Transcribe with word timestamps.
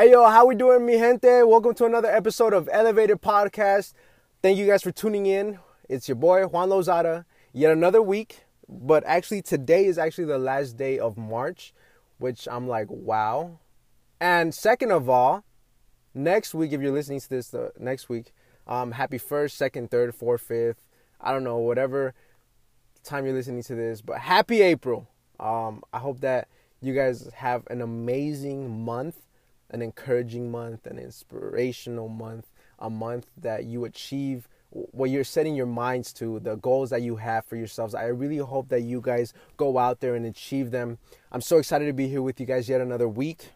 Hey 0.00 0.12
yo, 0.12 0.26
how 0.26 0.46
we 0.46 0.54
doing, 0.54 0.86
mi 0.86 0.94
gente? 0.94 1.42
Welcome 1.42 1.74
to 1.74 1.84
another 1.84 2.10
episode 2.10 2.54
of 2.54 2.70
Elevated 2.72 3.20
Podcast. 3.20 3.92
Thank 4.40 4.56
you 4.56 4.66
guys 4.66 4.82
for 4.82 4.90
tuning 4.90 5.26
in. 5.26 5.58
It's 5.90 6.08
your 6.08 6.14
boy 6.14 6.46
Juan 6.46 6.70
Lozada. 6.70 7.26
Yet 7.52 7.70
another 7.70 8.00
week, 8.00 8.44
but 8.66 9.04
actually 9.04 9.42
today 9.42 9.84
is 9.84 9.98
actually 9.98 10.24
the 10.24 10.38
last 10.38 10.78
day 10.78 10.98
of 10.98 11.18
March, 11.18 11.74
which 12.16 12.48
I'm 12.50 12.66
like, 12.66 12.86
wow. 12.88 13.58
And 14.18 14.54
second 14.54 14.90
of 14.90 15.10
all, 15.10 15.44
next 16.14 16.54
week, 16.54 16.72
if 16.72 16.80
you're 16.80 16.94
listening 16.94 17.20
to 17.20 17.28
this 17.28 17.48
the 17.48 17.70
next 17.78 18.08
week, 18.08 18.32
um, 18.66 18.92
happy 18.92 19.18
first, 19.18 19.58
second, 19.58 19.90
third, 19.90 20.14
fourth, 20.14 20.40
fifth. 20.40 20.80
I 21.20 21.30
don't 21.30 21.44
know, 21.44 21.58
whatever 21.58 22.14
time 23.04 23.26
you're 23.26 23.34
listening 23.34 23.64
to 23.64 23.74
this, 23.74 24.00
but 24.00 24.20
happy 24.20 24.62
April. 24.62 25.08
Um, 25.38 25.82
I 25.92 25.98
hope 25.98 26.20
that 26.20 26.48
you 26.80 26.94
guys 26.94 27.28
have 27.34 27.66
an 27.66 27.82
amazing 27.82 28.82
month 28.82 29.18
an 29.70 29.82
encouraging 29.82 30.50
month, 30.50 30.86
an 30.86 30.98
inspirational 30.98 32.08
month, 32.08 32.46
a 32.78 32.90
month 32.90 33.26
that 33.36 33.64
you 33.64 33.84
achieve 33.84 34.48
what 34.70 35.10
you're 35.10 35.24
setting 35.24 35.56
your 35.56 35.66
minds 35.66 36.12
to, 36.12 36.38
the 36.40 36.56
goals 36.56 36.90
that 36.90 37.02
you 37.02 37.16
have 37.16 37.44
for 37.44 37.56
yourselves. 37.56 37.94
I 37.94 38.04
really 38.06 38.38
hope 38.38 38.68
that 38.68 38.82
you 38.82 39.00
guys 39.00 39.34
go 39.56 39.78
out 39.78 40.00
there 40.00 40.14
and 40.14 40.24
achieve 40.24 40.70
them. 40.70 40.98
I'm 41.32 41.40
so 41.40 41.58
excited 41.58 41.86
to 41.86 41.92
be 41.92 42.08
here 42.08 42.22
with 42.22 42.38
you 42.38 42.46
guys 42.46 42.68
yet 42.68 42.80
another 42.80 43.08
week. 43.08 43.50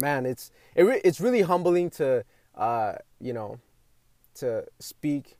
Man, 0.00 0.26
it's 0.26 0.50
it 0.74 0.82
re- 0.82 1.00
it's 1.04 1.20
really 1.20 1.42
humbling 1.42 1.90
to 1.90 2.24
uh, 2.56 2.94
you 3.20 3.32
know 3.32 3.58
to 4.36 4.64
speak. 4.78 5.36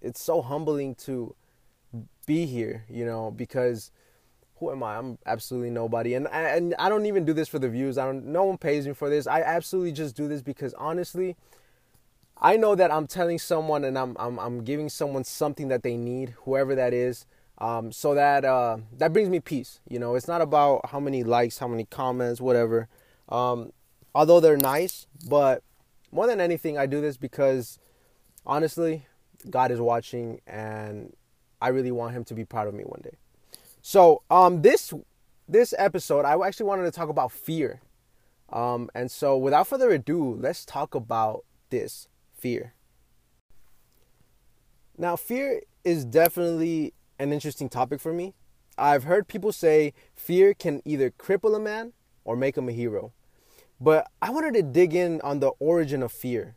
It's 0.00 0.22
so 0.22 0.42
humbling 0.42 0.94
to 0.96 1.34
be 2.26 2.46
here, 2.46 2.84
you 2.88 3.04
know, 3.04 3.30
because 3.30 3.90
who 4.58 4.70
am 4.70 4.82
I? 4.82 4.96
I'm 4.96 5.18
absolutely 5.26 5.70
nobody, 5.70 6.14
and 6.14 6.26
and 6.28 6.74
I 6.78 6.88
don't 6.88 7.06
even 7.06 7.24
do 7.24 7.32
this 7.32 7.48
for 7.48 7.58
the 7.58 7.68
views. 7.68 7.98
I 7.98 8.06
don't. 8.06 8.26
No 8.26 8.44
one 8.44 8.58
pays 8.58 8.86
me 8.86 8.94
for 8.94 9.10
this. 9.10 9.26
I 9.26 9.42
absolutely 9.42 9.92
just 9.92 10.16
do 10.16 10.28
this 10.28 10.42
because 10.42 10.72
honestly, 10.74 11.36
I 12.38 12.56
know 12.56 12.74
that 12.74 12.90
I'm 12.90 13.06
telling 13.06 13.38
someone 13.38 13.84
and 13.84 13.98
I'm 13.98 14.16
I'm 14.18 14.38
I'm 14.38 14.64
giving 14.64 14.88
someone 14.88 15.24
something 15.24 15.68
that 15.68 15.82
they 15.82 15.96
need, 15.96 16.30
whoever 16.44 16.74
that 16.74 16.92
is. 16.92 17.26
Um, 17.58 17.90
so 17.90 18.14
that 18.14 18.44
uh, 18.44 18.78
that 18.98 19.12
brings 19.12 19.28
me 19.28 19.40
peace. 19.40 19.80
You 19.88 19.98
know, 19.98 20.14
it's 20.14 20.28
not 20.28 20.40
about 20.40 20.90
how 20.90 21.00
many 21.00 21.22
likes, 21.22 21.58
how 21.58 21.68
many 21.68 21.84
comments, 21.84 22.40
whatever. 22.40 22.88
Um, 23.28 23.72
although 24.14 24.40
they're 24.40 24.56
nice, 24.56 25.06
but 25.28 25.62
more 26.12 26.26
than 26.26 26.40
anything, 26.40 26.78
I 26.78 26.86
do 26.86 27.00
this 27.00 27.16
because 27.16 27.78
honestly, 28.44 29.06
God 29.48 29.70
is 29.70 29.80
watching, 29.80 30.40
and 30.46 31.14
I 31.60 31.68
really 31.68 31.90
want 31.90 32.14
Him 32.14 32.24
to 32.24 32.34
be 32.34 32.44
proud 32.44 32.68
of 32.68 32.74
me 32.74 32.84
one 32.84 33.00
day. 33.02 33.16
So 33.88 34.22
um, 34.32 34.62
this 34.62 34.92
this 35.48 35.72
episode, 35.78 36.24
I 36.24 36.36
actually 36.44 36.66
wanted 36.66 36.86
to 36.86 36.90
talk 36.90 37.08
about 37.08 37.30
fear. 37.30 37.82
Um, 38.52 38.90
and 38.96 39.08
so 39.08 39.38
without 39.38 39.68
further 39.68 39.90
ado, 39.90 40.34
let's 40.40 40.64
talk 40.64 40.96
about 40.96 41.44
this 41.70 42.08
fear. 42.36 42.74
Now, 44.98 45.14
fear 45.14 45.60
is 45.84 46.04
definitely 46.04 46.94
an 47.20 47.32
interesting 47.32 47.68
topic 47.68 48.00
for 48.00 48.12
me. 48.12 48.34
I've 48.76 49.04
heard 49.04 49.28
people 49.28 49.52
say 49.52 49.92
fear 50.16 50.52
can 50.52 50.82
either 50.84 51.12
cripple 51.12 51.54
a 51.54 51.60
man 51.60 51.92
or 52.24 52.34
make 52.34 52.58
him 52.58 52.68
a 52.68 52.72
hero. 52.72 53.12
But 53.80 54.10
I 54.20 54.30
wanted 54.30 54.54
to 54.54 54.64
dig 54.64 54.96
in 54.96 55.20
on 55.20 55.38
the 55.38 55.52
origin 55.60 56.02
of 56.02 56.10
fear 56.10 56.56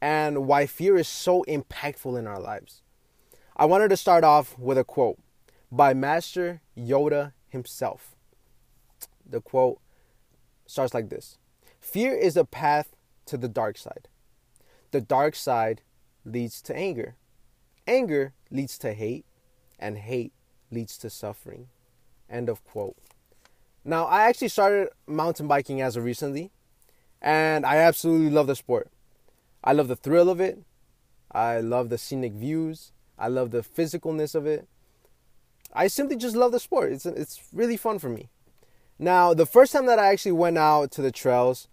and 0.00 0.46
why 0.46 0.66
fear 0.66 0.96
is 0.96 1.08
so 1.08 1.44
impactful 1.48 2.16
in 2.16 2.28
our 2.28 2.38
lives. 2.38 2.82
I 3.56 3.64
wanted 3.64 3.88
to 3.88 3.96
start 3.96 4.22
off 4.22 4.56
with 4.56 4.78
a 4.78 4.84
quote 4.84 5.18
by 5.70 5.94
Master 5.94 6.60
Yoda 6.76 7.32
himself. 7.48 8.16
The 9.28 9.40
quote 9.40 9.80
starts 10.66 10.94
like 10.94 11.08
this 11.08 11.38
Fear 11.80 12.14
is 12.16 12.36
a 12.36 12.44
path 12.44 12.96
to 13.26 13.36
the 13.36 13.48
dark 13.48 13.78
side. 13.78 14.08
The 14.90 15.00
dark 15.00 15.36
side 15.36 15.82
leads 16.24 16.60
to 16.62 16.76
anger. 16.76 17.16
Anger 17.86 18.34
leads 18.50 18.78
to 18.78 18.92
hate, 18.92 19.24
and 19.78 19.98
hate 19.98 20.32
leads 20.70 20.98
to 20.98 21.10
suffering. 21.10 21.68
End 22.28 22.48
of 22.48 22.62
quote. 22.64 22.96
Now, 23.84 24.04
I 24.04 24.28
actually 24.28 24.48
started 24.48 24.90
mountain 25.06 25.48
biking 25.48 25.80
as 25.80 25.96
of 25.96 26.04
recently, 26.04 26.50
and 27.22 27.64
I 27.64 27.76
absolutely 27.76 28.30
love 28.30 28.46
the 28.46 28.54
sport. 28.54 28.90
I 29.64 29.72
love 29.72 29.88
the 29.88 29.96
thrill 29.96 30.28
of 30.28 30.40
it. 30.40 30.58
I 31.32 31.60
love 31.60 31.88
the 31.88 31.98
scenic 31.98 32.32
views. 32.32 32.92
I 33.18 33.28
love 33.28 33.50
the 33.50 33.62
physicalness 33.62 34.34
of 34.34 34.46
it. 34.46 34.68
I 35.72 35.86
simply 35.86 36.16
just 36.16 36.36
love 36.36 36.52
the 36.52 36.60
sport. 36.60 36.92
It's 36.92 37.06
it's 37.06 37.40
really 37.52 37.76
fun 37.76 37.98
for 37.98 38.08
me. 38.08 38.28
Now, 38.98 39.32
the 39.32 39.46
first 39.46 39.72
time 39.72 39.86
that 39.86 39.98
I 39.98 40.08
actually 40.08 40.32
went 40.32 40.58
out 40.58 40.90
to 40.92 41.02
the 41.02 41.10
trails, 41.10 41.68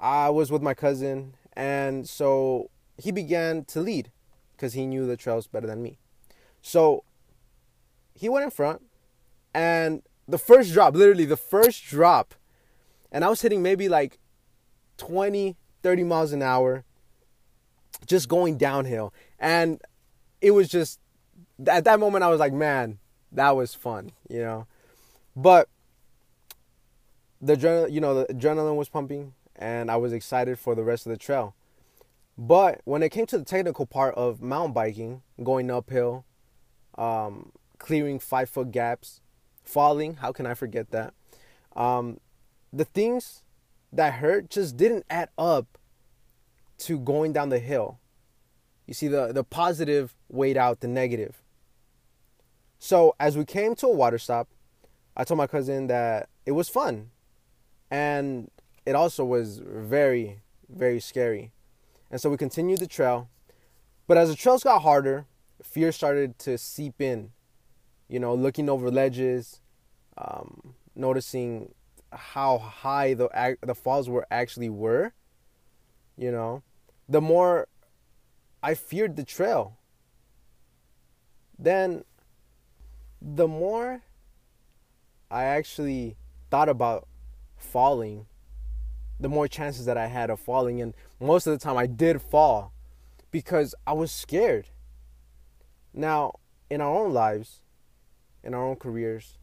I 0.00 0.30
was 0.30 0.50
with 0.50 0.62
my 0.62 0.74
cousin, 0.74 1.34
and 1.54 2.08
so 2.08 2.70
he 2.96 3.10
began 3.10 3.64
to 3.66 3.80
lead 3.80 4.10
because 4.52 4.72
he 4.72 4.86
knew 4.86 5.06
the 5.06 5.16
trails 5.16 5.46
better 5.46 5.66
than 5.66 5.82
me. 5.82 5.98
So 6.62 7.04
he 8.14 8.28
went 8.28 8.44
in 8.44 8.50
front, 8.50 8.82
and 9.52 10.02
the 10.26 10.38
first 10.38 10.72
drop, 10.72 10.94
literally 10.94 11.24
the 11.26 11.36
first 11.36 11.84
drop, 11.84 12.34
and 13.12 13.24
I 13.24 13.28
was 13.28 13.42
hitting 13.42 13.62
maybe 13.62 13.88
like 13.88 14.18
20, 14.96 15.56
30 15.82 16.04
miles 16.04 16.32
an 16.32 16.42
hour, 16.42 16.84
just 18.06 18.28
going 18.28 18.56
downhill. 18.56 19.12
And 19.38 19.80
it 20.40 20.52
was 20.52 20.68
just, 20.68 21.00
at 21.66 21.84
that 21.84 22.00
moment, 22.00 22.24
I 22.24 22.28
was 22.28 22.40
like, 22.40 22.52
man, 22.52 22.98
that 23.36 23.54
was 23.54 23.74
fun, 23.74 24.10
you 24.28 24.40
know. 24.40 24.66
But 25.36 25.68
the 27.40 27.54
adrenaline, 27.56 27.92
you 27.92 28.00
know, 28.00 28.14
the 28.14 28.34
adrenaline 28.34 28.76
was 28.76 28.88
pumping, 28.88 29.34
and 29.54 29.90
I 29.90 29.96
was 29.96 30.12
excited 30.12 30.58
for 30.58 30.74
the 30.74 30.82
rest 30.82 31.06
of 31.06 31.10
the 31.10 31.18
trail. 31.18 31.54
But 32.36 32.80
when 32.84 33.02
it 33.02 33.10
came 33.10 33.26
to 33.26 33.38
the 33.38 33.44
technical 33.44 33.86
part 33.86 34.14
of 34.14 34.42
mountain 34.42 34.72
biking, 34.72 35.22
going 35.42 35.70
uphill, 35.70 36.24
um, 36.98 37.52
clearing 37.78 38.18
five 38.18 38.50
foot 38.50 38.72
gaps, 38.72 39.20
falling, 39.64 40.16
how 40.16 40.32
can 40.32 40.46
I 40.46 40.54
forget 40.54 40.90
that? 40.90 41.14
Um, 41.74 42.20
the 42.72 42.84
things 42.84 43.42
that 43.92 44.14
hurt 44.14 44.50
just 44.50 44.76
didn't 44.76 45.04
add 45.08 45.28
up 45.38 45.78
to 46.78 46.98
going 46.98 47.32
down 47.32 47.50
the 47.50 47.58
hill. 47.58 47.98
You 48.86 48.94
see, 48.94 49.08
the, 49.08 49.32
the 49.32 49.44
positive 49.44 50.14
weighed 50.28 50.56
out 50.56 50.80
the 50.80 50.88
negative. 50.88 51.42
So 52.86 53.16
as 53.18 53.36
we 53.36 53.44
came 53.44 53.74
to 53.76 53.88
a 53.88 53.92
water 53.92 54.16
stop, 54.16 54.46
I 55.16 55.24
told 55.24 55.38
my 55.38 55.48
cousin 55.48 55.88
that 55.88 56.28
it 56.46 56.52
was 56.52 56.68
fun. 56.68 57.10
And 57.90 58.48
it 58.86 58.94
also 58.94 59.24
was 59.24 59.58
very, 59.58 60.42
very 60.68 61.00
scary. 61.00 61.50
And 62.12 62.20
so 62.20 62.30
we 62.30 62.36
continued 62.36 62.78
the 62.78 62.86
trail. 62.86 63.28
But 64.06 64.18
as 64.18 64.28
the 64.28 64.36
trails 64.36 64.62
got 64.62 64.82
harder, 64.82 65.26
fear 65.64 65.90
started 65.90 66.38
to 66.38 66.56
seep 66.58 67.00
in. 67.00 67.32
You 68.08 68.20
know, 68.20 68.36
looking 68.36 68.68
over 68.68 68.88
ledges, 68.88 69.60
um, 70.16 70.74
noticing 70.94 71.74
how 72.12 72.58
high 72.58 73.14
the 73.14 73.56
the 73.62 73.74
falls 73.74 74.08
were 74.08 74.28
actually 74.30 74.68
were. 74.68 75.12
You 76.16 76.30
know, 76.30 76.62
the 77.08 77.20
more 77.20 77.66
I 78.62 78.74
feared 78.74 79.16
the 79.16 79.24
trail. 79.24 79.76
Then 81.58 82.04
the 83.34 83.48
more 83.48 84.02
I 85.30 85.44
actually 85.44 86.16
thought 86.48 86.68
about 86.68 87.08
falling, 87.56 88.26
the 89.18 89.28
more 89.28 89.48
chances 89.48 89.84
that 89.86 89.96
I 89.96 90.06
had 90.06 90.30
of 90.30 90.38
falling. 90.38 90.80
And 90.80 90.94
most 91.18 91.46
of 91.48 91.52
the 91.52 91.58
time 91.58 91.76
I 91.76 91.86
did 91.86 92.22
fall 92.22 92.72
because 93.32 93.74
I 93.84 93.94
was 93.94 94.12
scared. 94.12 94.68
Now, 95.92 96.34
in 96.70 96.80
our 96.80 96.94
own 96.94 97.12
lives, 97.12 97.62
in 98.44 98.54
our 98.54 98.64
own 98.64 98.76
careers, 98.76 99.38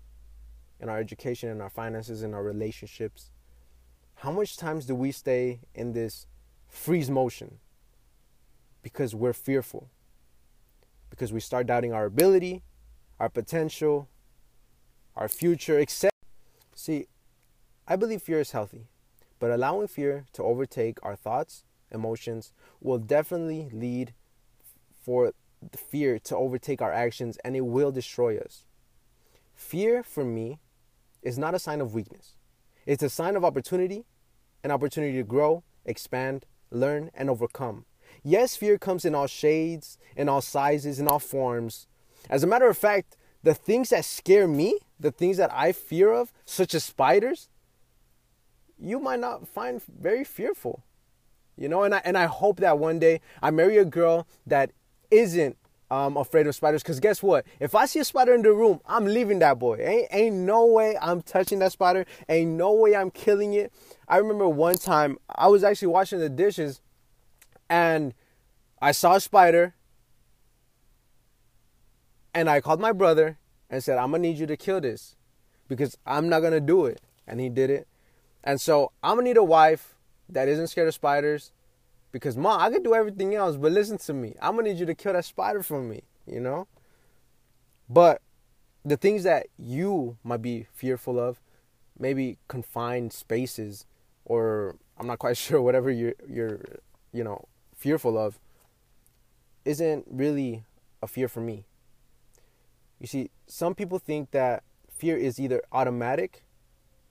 in 0.80 0.88
our 0.88 1.00
education, 1.00 1.50
in 1.50 1.60
our 1.60 1.70
finances, 1.70 2.24
in 2.24 2.34
our 2.34 2.44
relationships, 2.44 3.32
how 4.16 4.32
much 4.32 4.56
times 4.56 4.86
do 4.86 4.96
we 4.96 5.12
stay 5.12 5.60
in 5.76 5.92
this 5.92 6.26
freeze 6.70 7.10
motion? 7.10 7.60
Because 8.82 9.14
we're 9.14 9.34
fearful. 9.34 9.90
Because 11.10 11.34
we 11.34 11.42
start 11.42 11.68
doubting 11.68 11.92
our 11.92 12.06
ability, 12.06 12.64
our 13.24 13.30
potential, 13.30 14.10
our 15.16 15.30
future, 15.30 15.80
etc. 15.80 16.12
See, 16.76 17.08
I 17.88 17.96
believe 17.96 18.22
fear 18.22 18.42
is 18.42 18.52
healthy, 18.52 18.88
but 19.40 19.50
allowing 19.50 19.88
fear 19.88 20.26
to 20.34 20.44
overtake 20.44 20.98
our 21.04 21.16
thoughts, 21.16 21.64
emotions 21.90 22.52
will 22.82 22.98
definitely 22.98 23.70
lead 23.72 24.14
for 25.02 25.32
the 25.72 25.78
fear 25.78 26.20
to 26.20 26.36
overtake 26.36 26.82
our 26.82 26.92
actions 26.92 27.38
and 27.46 27.56
it 27.56 27.62
will 27.62 27.94
destroy 27.94 28.38
us. 28.38 28.66
Fear 29.56 30.04
for 30.04 30.26
me 30.26 30.60
is 31.22 31.38
not 31.38 31.56
a 31.56 31.60
sign 31.60 31.80
of 31.80 31.94
weakness. 31.94 32.36
It's 32.86 33.04
a 33.04 33.10
sign 33.10 33.38
of 33.38 33.46
opportunity, 33.46 34.04
an 34.66 34.72
opportunity 34.72 35.16
to 35.16 35.24
grow, 35.24 35.64
expand, 35.86 36.46
learn, 36.72 37.10
and 37.14 37.30
overcome. 37.30 37.86
Yes, 38.22 38.58
fear 38.58 38.78
comes 38.78 39.06
in 39.06 39.16
all 39.16 39.28
shades, 39.28 39.98
in 40.18 40.28
all 40.28 40.42
sizes, 40.42 41.00
in 41.00 41.08
all 41.08 41.20
forms, 41.20 41.88
as 42.30 42.44
a 42.44 42.48
matter 42.48 42.70
of 42.70 42.78
fact, 42.78 43.18
the 43.44 43.54
things 43.54 43.90
that 43.90 44.06
scare 44.06 44.48
me, 44.48 44.80
the 45.00 45.12
things 45.12 45.38
that 45.38 45.52
I 45.54 45.72
fear 45.72 46.12
of, 46.14 46.32
such 46.46 46.74
as 46.74 46.84
spiders, 46.84 47.50
you 48.80 49.00
might 49.00 49.20
not 49.20 49.48
find 49.48 49.82
very 49.84 50.24
fearful. 50.24 50.84
You 51.56 51.70
know, 51.70 51.84
and 51.84 51.94
I 51.94 52.02
and 52.04 52.18
I 52.18 52.26
hope 52.26 52.60
that 52.62 52.80
one 52.80 53.00
day 53.00 53.22
I 53.42 53.52
marry 53.52 53.78
a 53.78 53.86
girl 53.86 54.28
that 54.48 54.72
isn't 55.12 55.58
um, 55.92 56.18
afraid 56.18 56.48
of 56.48 56.56
spiders. 56.56 56.82
Cause 56.82 57.00
guess 57.00 57.22
what? 57.22 57.46
If 57.60 57.76
I 57.76 57.86
see 57.86 58.00
a 58.00 58.06
spider 58.06 58.34
in 58.34 58.42
the 58.42 58.52
room, 58.52 58.80
I'm 58.88 59.06
leaving 59.06 59.40
that 59.40 59.60
boy. 59.60 59.78
Ain't 59.80 60.08
ain't 60.12 60.36
no 60.38 60.66
way 60.66 60.98
I'm 61.00 61.22
touching 61.22 61.60
that 61.60 61.72
spider. 61.72 62.06
Ain't 62.28 62.52
no 62.52 62.74
way 62.74 62.96
I'm 62.96 63.12
killing 63.12 63.54
it. 63.54 63.72
I 64.08 64.18
remember 64.18 64.50
one 64.50 64.76
time 64.76 65.18
I 65.30 65.48
was 65.48 65.64
actually 65.64 65.90
washing 65.90 66.20
the 66.20 66.30
dishes, 66.30 66.82
and 67.70 68.16
I 68.82 68.92
saw 68.92 69.16
a 69.16 69.22
spider. 69.22 69.76
And 72.34 72.50
I 72.50 72.62
called 72.62 72.80
my 72.80 72.92
brother 72.92 73.38
and 73.70 73.84
said, 73.84 73.98
I'm 73.98 74.12
gonna 74.12 74.24
need 74.24 74.38
you 74.38 74.48
to 74.48 74.58
kill 74.58 74.82
this 74.82 75.16
because 75.68 75.98
I'm 76.06 76.30
not 76.30 76.42
gonna 76.42 76.60
do 76.60 76.86
it. 76.86 77.02
And 77.28 77.40
he 77.40 77.50
did 77.50 77.70
it. 77.70 77.88
And 78.44 78.60
so 78.60 78.92
I'm 79.02 79.16
gonna 79.16 79.24
need 79.24 79.38
a 79.38 79.44
wife 79.44 79.96
that 80.30 80.48
isn't 80.48 80.68
scared 80.68 80.88
of 80.88 80.94
spiders. 80.94 81.52
Because 82.12 82.38
mom, 82.38 82.62
I 82.62 82.70
could 82.70 82.84
do 82.84 82.94
everything 82.94 83.34
else, 83.34 83.56
but 83.56 83.72
listen 83.72 83.98
to 84.00 84.14
me. 84.14 84.36
I'm 84.42 84.56
gonna 84.56 84.70
need 84.70 84.80
you 84.80 84.86
to 84.86 84.96
kill 84.96 85.14
that 85.14 85.26
spider 85.26 85.64
for 85.64 85.82
me, 85.82 86.04
you 86.28 86.40
know? 86.40 86.68
But 87.90 88.22
the 88.86 88.98
things 88.98 89.24
that 89.24 89.48
you 89.58 90.18
might 90.24 90.42
be 90.42 90.68
fearful 90.74 91.20
of, 91.20 91.40
maybe 91.98 92.38
confined 92.48 93.14
spaces, 93.14 93.86
or 94.26 94.76
I'm 94.98 95.08
not 95.08 95.20
quite 95.20 95.38
sure, 95.46 95.62
whatever 95.62 95.90
you're 95.90 96.14
you're 96.28 96.62
you 97.14 97.24
know, 97.24 97.48
fearful 97.76 98.18
of, 98.18 98.40
isn't 99.64 100.06
really 100.10 100.64
a 101.02 101.08
fear 101.08 101.28
for 101.28 101.40
me. 101.40 101.66
You 103.04 103.08
see, 103.08 103.32
some 103.48 103.76
people 103.76 104.00
think 104.00 104.32
that 104.32 104.64
fear 104.90 105.18
is 105.18 105.38
either 105.38 105.62
automatic, 105.74 106.46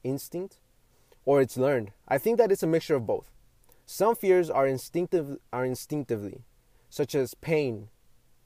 instinct, 0.02 0.58
or 1.26 1.42
it's 1.42 1.58
learned. 1.58 1.90
I 2.08 2.16
think 2.16 2.38
that 2.38 2.50
it's 2.50 2.62
a 2.62 2.66
mixture 2.66 2.94
of 2.96 3.06
both. 3.06 3.30
Some 3.84 4.16
fears 4.16 4.48
are 4.48 4.66
instinctive 4.66 5.36
are 5.52 5.66
instinctively, 5.66 6.46
such 6.88 7.14
as 7.14 7.34
pain 7.34 7.90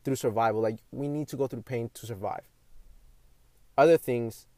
through 0.02 0.16
survival, 0.16 0.60
like 0.60 0.81
we 0.90 1.06
need 1.06 1.28
to 1.28 1.37
go 1.37 1.46
through 1.46 1.62
pain 1.62 1.88
to 1.94 2.04
survive. 2.04 2.43
Other 3.78 3.96
things 3.96 4.49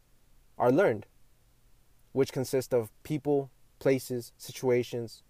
are 0.57 0.73
learned, 0.73 1.05
which 2.13 2.33
consist 2.33 2.73
of 2.73 2.91
people, 3.03 3.51
places, 3.81 4.33
situations. 4.39 5.23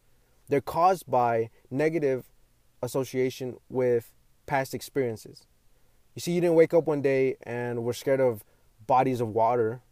They're 0.49 0.61
caused 0.61 1.11
by 1.11 1.51
negative 1.73 2.31
association 2.85 3.57
with 3.69 4.13
past 4.47 4.75
experiences. 4.75 5.49
You 6.19 6.21
see, 6.21 6.33
you 6.33 6.41
didn't 6.41 6.57
wake 6.57 6.75
up 6.75 6.89
one 6.89 7.01
day 7.01 7.37
and 7.45 7.85
were 7.85 7.93
scared 7.93 8.19
of 8.19 8.43
bodies 8.89 9.21
of 9.21 9.29
water 9.29 9.83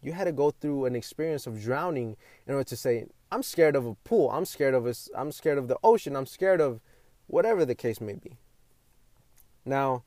you 0.00 0.12
had 0.12 0.24
to 0.24 0.32
go 0.32 0.50
through 0.50 0.86
an 0.86 0.96
experience 0.96 1.46
of 1.46 1.60
drowning 1.60 2.16
in 2.46 2.54
order 2.54 2.64
to 2.64 2.76
say, 2.76 3.04
I'm 3.30 3.42
scared 3.42 3.76
of 3.76 3.84
a 3.84 3.94
pool, 3.94 4.30
I'm 4.30 4.46
scared 4.46 4.72
of 4.72 4.86
a, 4.86 4.94
I'm 5.14 5.30
scared 5.32 5.58
of 5.58 5.68
the 5.68 5.76
ocean, 5.84 6.16
I'm 6.16 6.24
scared 6.24 6.62
of 6.62 6.80
whatever 7.26 7.66
the 7.66 7.74
case 7.74 8.00
may 8.00 8.14
be. 8.14 8.38
Now, 9.66 10.04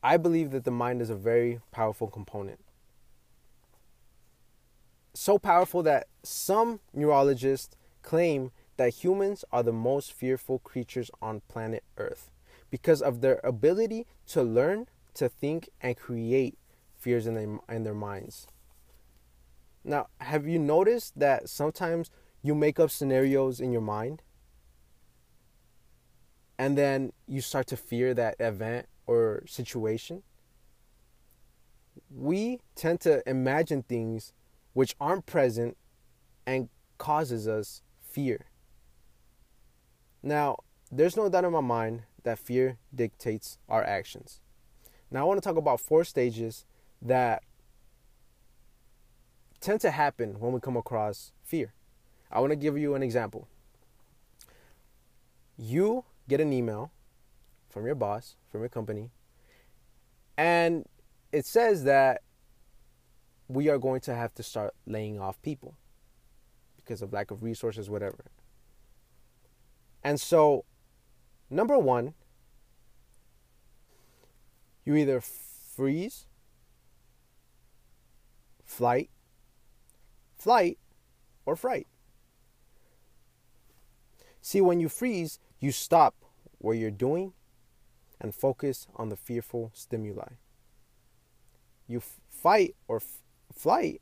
I 0.00 0.16
believe 0.16 0.52
that 0.52 0.62
the 0.62 0.70
mind 0.70 1.02
is 1.02 1.10
a 1.10 1.16
very 1.16 1.60
powerful 1.72 2.06
component. 2.06 2.60
So 5.12 5.38
powerful 5.38 5.82
that 5.82 6.06
some 6.22 6.78
neurologists 6.94 7.74
claim 8.02 8.52
that 8.76 8.94
humans 8.94 9.44
are 9.50 9.64
the 9.64 9.72
most 9.72 10.12
fearful 10.12 10.60
creatures 10.60 11.10
on 11.20 11.40
planet 11.48 11.82
Earth 11.96 12.30
because 12.76 13.00
of 13.00 13.22
their 13.22 13.40
ability 13.42 14.06
to 14.26 14.42
learn, 14.42 14.86
to 15.14 15.30
think, 15.30 15.70
and 15.80 15.96
create 15.96 16.58
fears 16.98 17.26
in 17.26 17.32
their, 17.32 17.58
in 17.74 17.84
their 17.84 17.94
minds. 17.94 18.46
Now, 19.82 20.08
have 20.20 20.46
you 20.46 20.58
noticed 20.58 21.18
that 21.18 21.48
sometimes 21.48 22.10
you 22.42 22.54
make 22.54 22.78
up 22.78 22.90
scenarios 22.90 23.60
in 23.60 23.72
your 23.72 23.80
mind 23.80 24.20
and 26.58 26.76
then 26.76 27.14
you 27.26 27.40
start 27.40 27.66
to 27.68 27.78
fear 27.78 28.12
that 28.12 28.36
event 28.40 28.88
or 29.06 29.42
situation? 29.46 30.22
We 32.14 32.60
tend 32.74 33.00
to 33.00 33.26
imagine 33.26 33.84
things 33.84 34.34
which 34.74 34.94
aren't 35.00 35.24
present 35.24 35.78
and 36.46 36.68
causes 36.98 37.48
us 37.48 37.80
fear. 38.02 38.44
Now, 40.22 40.58
there's 40.92 41.16
no 41.16 41.30
doubt 41.30 41.46
in 41.46 41.52
my 41.52 41.62
mind 41.62 42.02
that 42.26 42.40
fear 42.40 42.76
dictates 42.92 43.56
our 43.68 43.84
actions. 43.84 44.40
Now, 45.12 45.20
I 45.20 45.24
want 45.24 45.40
to 45.40 45.48
talk 45.48 45.56
about 45.56 45.78
four 45.78 46.02
stages 46.02 46.64
that 47.00 47.44
tend 49.60 49.80
to 49.82 49.92
happen 49.92 50.40
when 50.40 50.52
we 50.52 50.58
come 50.58 50.76
across 50.76 51.30
fear. 51.44 51.72
I 52.32 52.40
want 52.40 52.50
to 52.50 52.56
give 52.56 52.76
you 52.76 52.96
an 52.96 53.02
example. 53.04 53.46
You 55.56 56.04
get 56.28 56.40
an 56.40 56.52
email 56.52 56.90
from 57.70 57.86
your 57.86 57.94
boss, 57.94 58.34
from 58.50 58.60
your 58.60 58.70
company, 58.70 59.10
and 60.36 60.84
it 61.30 61.46
says 61.46 61.84
that 61.84 62.22
we 63.46 63.68
are 63.68 63.78
going 63.78 64.00
to 64.00 64.14
have 64.16 64.34
to 64.34 64.42
start 64.42 64.74
laying 64.84 65.20
off 65.20 65.40
people 65.42 65.76
because 66.74 67.02
of 67.02 67.12
lack 67.12 67.30
of 67.30 67.44
resources, 67.44 67.88
whatever. 67.88 68.24
And 70.02 70.20
so, 70.20 70.64
number 71.50 71.78
one, 71.78 72.14
you 74.84 74.94
either 74.94 75.20
freeze, 75.20 76.26
flight, 78.64 79.10
flight, 80.38 80.78
or 81.44 81.56
fright. 81.56 81.86
See, 84.40 84.60
when 84.60 84.80
you 84.80 84.88
freeze, 84.88 85.38
you 85.58 85.72
stop 85.72 86.14
what 86.58 86.78
you're 86.78 86.90
doing 86.90 87.32
and 88.20 88.34
focus 88.34 88.86
on 88.96 89.08
the 89.08 89.16
fearful 89.16 89.72
stimuli. 89.74 90.34
You 91.88 91.98
f- 91.98 92.20
fight 92.30 92.76
or 92.88 92.96
f- 92.96 93.22
flight, 93.52 94.00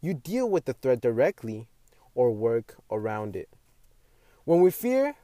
you 0.00 0.14
deal 0.14 0.48
with 0.50 0.64
the 0.64 0.72
threat 0.74 1.00
directly 1.00 1.68
or 2.14 2.32
work 2.32 2.76
around 2.90 3.36
it. 3.36 3.48
When 4.44 4.60
we 4.60 4.70
fear 4.70 5.16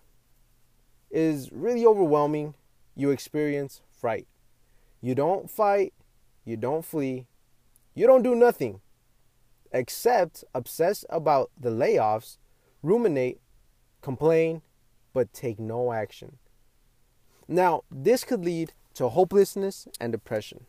is 1.11 1.51
really 1.53 1.85
overwhelming, 1.85 2.55
you 2.95 3.11
experience 3.11 3.83
fright. 3.91 4.27
You 5.01 5.15
don't 5.15 5.51
fight, 5.51 5.93
you 6.45 6.57
don't 6.57 6.85
flee, 6.85 7.27
you 7.95 8.07
don't 8.07 8.23
do 8.23 8.35
nothing 8.35 8.81
except 9.73 10.45
obsess 10.55 11.05
about 11.11 11.51
the 11.59 11.71
layoffs, 11.71 12.39
ruminate, 12.83 13.41
complain, 14.01 14.63
but 15.13 15.33
take 15.33 15.59
no 15.59 15.93
action. 15.93 16.39
Now, 17.47 17.83
this 17.91 18.25
could 18.25 18.45
lead 18.45 18.73
to 18.95 19.09
hopelessness 19.09 19.89
and 20.01 20.13
depression. 20.13 20.67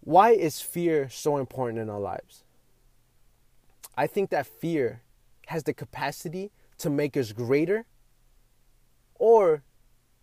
Why 0.00 0.30
is 0.30 0.60
fear 0.60 1.08
so 1.08 1.36
important 1.36 1.78
in 1.78 1.90
our 1.90 2.00
lives? 2.00 2.44
I 3.96 4.06
think 4.06 4.30
that 4.30 4.46
fear 4.46 5.02
has 5.48 5.64
the 5.64 5.74
capacity 5.74 6.50
to 6.78 6.88
make 6.88 7.16
us 7.16 7.32
greater, 7.32 7.86
or 9.20 9.62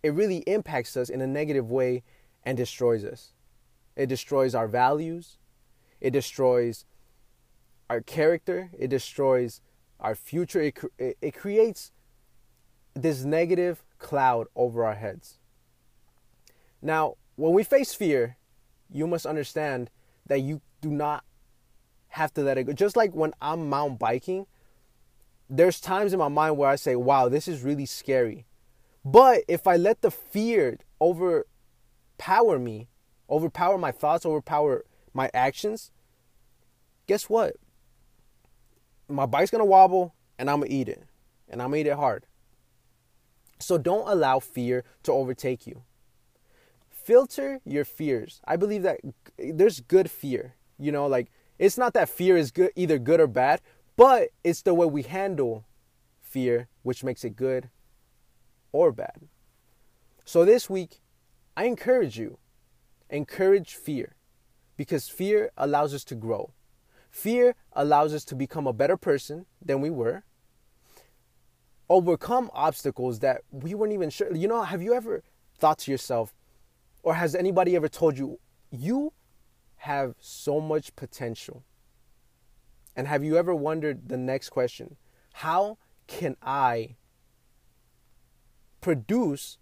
it 0.02 0.10
really 0.10 0.38
impacts 0.38 0.96
us 0.96 1.08
in 1.08 1.20
a 1.20 1.26
negative 1.26 1.70
way 1.70 2.02
and 2.44 2.58
destroys 2.58 3.04
us. 3.04 3.32
It 3.96 4.06
destroys 4.06 4.54
our 4.54 4.68
values, 4.68 5.38
it 6.00 6.10
destroys 6.10 6.84
our 7.88 8.00
character, 8.00 8.70
it 8.78 8.88
destroys 8.88 9.60
our 9.98 10.14
future, 10.14 10.60
it, 10.60 11.16
it, 11.20 11.34
creates 11.34 11.92
this 12.94 13.24
negative 13.24 13.82
cloud 13.98 14.46
over 14.54 14.84
our 14.84 14.94
heads. 14.94 15.38
Now, 16.82 17.16
when 17.36 17.52
we 17.52 17.64
face 17.64 17.94
fear, 17.94 18.36
you 18.90 19.06
must 19.06 19.26
understand 19.26 19.90
that 20.26 20.40
you 20.40 20.60
do 20.80 20.90
not 20.90 21.24
have 22.08 22.32
to 22.34 22.42
let 22.42 22.58
it 22.58 22.64
go. 22.64 22.72
Just 22.72 22.96
like 22.96 23.14
when 23.14 23.32
I'm 23.40 23.68
mountain 23.68 23.96
biking, 23.96 24.46
there's 25.50 25.80
times 25.80 26.12
in 26.12 26.18
my 26.18 26.28
mind 26.28 26.56
where 26.56 26.68
I 26.68 26.76
say, 26.76 26.94
wow, 26.94 27.28
this 27.28 27.48
is 27.48 27.62
really 27.62 27.86
scary. 27.86 28.46
But 29.10 29.44
if 29.48 29.66
I 29.66 29.76
let 29.76 30.02
the 30.02 30.10
fear 30.10 30.78
overpower 31.00 32.58
me, 32.58 32.88
overpower 33.30 33.78
my 33.78 33.90
thoughts, 33.90 34.26
overpower 34.26 34.84
my 35.14 35.30
actions, 35.32 35.90
guess 37.06 37.30
what? 37.30 37.56
my 39.08 39.24
bike's 39.24 39.50
gonna 39.50 39.64
wobble 39.64 40.14
and 40.38 40.50
I'm 40.50 40.60
gonna 40.60 40.70
eat 40.70 40.90
it. 40.90 41.02
And 41.48 41.62
I'm 41.62 41.68
gonna 41.68 41.78
eat 41.78 41.86
it 41.86 41.94
hard. 41.94 42.26
So 43.58 43.78
don't 43.78 44.06
allow 44.06 44.40
fear 44.40 44.84
to 45.04 45.12
overtake 45.12 45.66
you. 45.66 45.84
Filter 46.90 47.60
your 47.64 47.86
fears. 47.86 48.42
I 48.46 48.56
believe 48.56 48.82
that 48.82 49.00
there's 49.38 49.80
good 49.80 50.10
fear. 50.10 50.54
You 50.78 50.92
know, 50.92 51.06
like 51.06 51.30
it's 51.58 51.78
not 51.78 51.94
that 51.94 52.10
fear 52.10 52.36
is 52.36 52.50
good 52.50 52.72
either 52.76 52.98
good 52.98 53.20
or 53.20 53.26
bad, 53.26 53.62
but 53.96 54.28
it's 54.44 54.60
the 54.60 54.74
way 54.74 54.86
we 54.86 55.02
handle 55.02 55.64
fear 56.20 56.68
which 56.82 57.02
makes 57.02 57.24
it 57.24 57.34
good 57.34 57.70
or 58.78 58.92
bad. 58.92 59.26
So 60.24 60.44
this 60.44 60.70
week, 60.70 61.00
I 61.56 61.64
encourage 61.64 62.16
you, 62.16 62.38
encourage 63.10 63.74
fear 63.74 64.14
because 64.76 65.08
fear 65.08 65.50
allows 65.56 65.92
us 65.92 66.04
to 66.04 66.14
grow. 66.14 66.52
Fear 67.10 67.56
allows 67.72 68.14
us 68.14 68.24
to 68.26 68.36
become 68.36 68.68
a 68.68 68.72
better 68.72 68.96
person 68.96 69.46
than 69.60 69.80
we 69.80 69.90
were, 69.90 70.22
overcome 71.88 72.52
obstacles 72.54 73.18
that 73.18 73.42
we 73.50 73.74
weren't 73.74 73.94
even 73.94 74.10
sure. 74.10 74.32
You 74.32 74.46
know, 74.46 74.62
have 74.62 74.80
you 74.80 74.94
ever 74.94 75.24
thought 75.58 75.78
to 75.80 75.90
yourself, 75.90 76.32
or 77.02 77.14
has 77.14 77.34
anybody 77.34 77.74
ever 77.74 77.88
told 77.88 78.16
you, 78.16 78.38
you 78.70 79.12
have 79.78 80.14
so 80.20 80.60
much 80.60 80.94
potential? 80.94 81.64
And 82.94 83.08
have 83.08 83.24
you 83.24 83.36
ever 83.36 83.56
wondered 83.56 84.08
the 84.08 84.16
next 84.16 84.50
question? 84.50 84.94
How 85.32 85.78
can 86.06 86.36
I 86.40 86.94
produce 88.80 89.58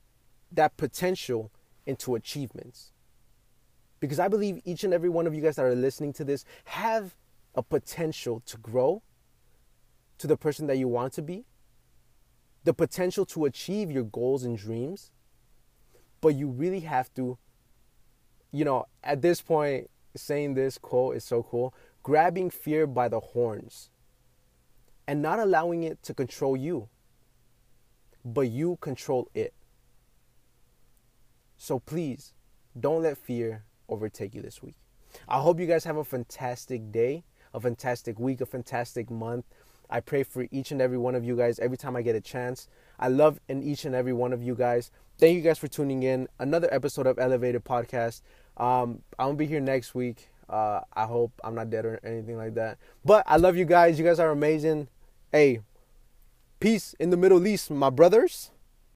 that 0.53 0.77
potential 0.77 1.51
into 1.87 2.15
achievements? 2.15 2.93
Because 4.01 4.19
I 4.19 4.29
believe 4.29 4.61
each 4.65 4.85
and 4.85 4.93
every 4.93 5.09
one 5.09 5.27
of 5.27 5.35
you 5.35 5.41
guys 5.41 5.57
that 5.57 5.65
are 5.65 5.75
listening 5.75 6.13
to 6.15 6.25
this 6.25 6.45
have 6.65 7.17
a 7.55 7.63
potential 7.63 8.43
to 8.47 8.57
grow 8.59 9.03
to 10.19 10.27
the 10.27 10.37
person 10.37 10.67
that 10.67 10.77
you 10.77 10.89
want 10.89 11.13
to 11.15 11.23
be, 11.23 11.45
the 12.65 12.75
potential 12.75 13.25
to 13.27 13.45
achieve 13.45 13.91
your 13.91 14.05
goals 14.05 14.45
and 14.45 14.59
dreams, 14.59 15.11
but 16.21 16.29
you 16.29 16.49
really 16.49 16.81
have 16.81 17.13
to, 17.15 17.39
you 18.51 18.65
know, 18.65 18.87
at 19.03 19.23
this 19.23 19.41
point, 19.41 19.91
saying 20.15 20.55
this 20.55 20.79
quote 20.79 21.17
is 21.17 21.25
so 21.25 21.43
cool 21.43 21.75
grabbing 22.03 22.49
fear 22.49 22.87
by 22.87 23.09
the 23.09 23.19
horns 23.19 23.91
and 25.09 25.21
not 25.21 25.41
allowing 25.41 25.83
it 25.83 26.01
to 26.05 26.15
control 26.15 26.57
you, 26.57 26.89
but 28.27 28.49
you 28.49 28.77
control 28.81 29.29
it. 29.35 29.55
So 31.57 31.79
please, 31.79 32.35
don't 32.79 33.03
let 33.05 33.17
fear 33.17 33.63
overtake 33.89 34.35
you 34.35 34.43
this 34.43 34.61
week. 34.61 34.75
I 35.29 35.41
hope 35.41 35.61
you 35.61 35.67
guys 35.67 35.85
have 35.85 35.97
a 35.97 36.05
fantastic 36.05 36.91
day, 36.91 37.23
a 37.55 37.61
fantastic 37.61 38.19
week, 38.19 38.41
a 38.41 38.47
fantastic 38.47 39.11
month. 39.11 39.45
I 39.89 40.01
pray 40.01 40.25
for 40.25 40.49
each 40.51 40.73
and 40.73 40.83
every 40.83 40.99
one 40.99 41.15
of 41.15 41.25
you 41.25 41.37
guys 41.37 41.61
every 41.61 41.77
time 41.77 41.95
I 41.95 42.03
get 42.03 42.17
a 42.17 42.21
chance. 42.21 42.69
I 42.99 43.09
love 43.09 43.41
in 43.49 43.63
each 43.63 43.85
and 43.85 43.95
every 43.95 44.13
one 44.13 44.33
of 44.33 44.43
you 44.43 44.57
guys. 44.57 44.91
Thank 45.19 45.37
you 45.37 45.43
guys 45.43 45.59
for 45.59 45.69
tuning 45.69 46.03
in. 46.03 46.27
Another 46.41 46.69
episode 46.75 47.07
of 47.07 47.21
Elevated 47.21 47.65
Podcast. 47.65 48.23
Um, 48.57 49.03
I'm 49.21 49.29
gonna 49.29 49.35
be 49.35 49.47
here 49.47 49.61
next 49.61 49.95
week. 49.95 50.31
Uh, 50.51 50.81
I 50.93 51.05
hope 51.05 51.31
I'm 51.45 51.55
not 51.55 51.71
dead 51.71 51.85
or 51.85 52.01
anything 52.03 52.37
like 52.37 52.55
that. 52.55 52.79
But 53.05 53.23
I 53.27 53.37
love 53.37 53.57
you 53.57 53.65
guys. 53.65 54.01
You 54.01 54.05
guys 54.05 54.19
are 54.19 54.31
amazing. 54.31 54.89
Hey, 55.31 55.61
peace 56.61 56.95
in 56.99 57.11
the 57.11 57.17
Middle 57.17 57.47
East, 57.47 57.71
my 57.71 57.91
brothers. 57.91 58.51